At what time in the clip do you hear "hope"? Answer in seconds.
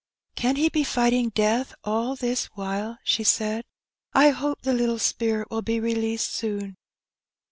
4.31-4.63